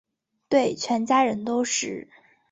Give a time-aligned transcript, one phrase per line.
[0.49, 2.09] 对全家人都是